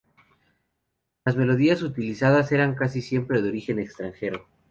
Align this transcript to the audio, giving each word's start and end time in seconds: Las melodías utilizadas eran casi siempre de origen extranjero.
Las 1.25 1.35
melodías 1.35 1.83
utilizadas 1.83 2.51
eran 2.51 2.73
casi 2.73 3.03
siempre 3.03 3.43
de 3.43 3.49
origen 3.49 3.77
extranjero. 3.77 4.47